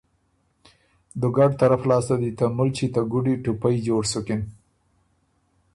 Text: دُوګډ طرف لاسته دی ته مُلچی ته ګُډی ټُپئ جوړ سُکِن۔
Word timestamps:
دُوګډ 1.19 1.51
طرف 1.61 1.81
لاسته 1.89 2.15
دی 2.21 2.31
ته 2.37 2.45
مُلچی 2.57 2.87
ته 2.93 3.01
ګُډی 3.11 3.35
ټُپئ 3.43 3.75
جوړ 3.87 4.03
سُکِن۔ 4.11 4.41